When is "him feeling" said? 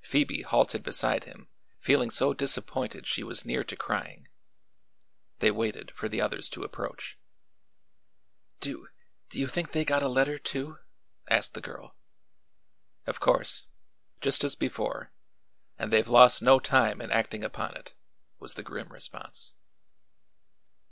1.24-2.08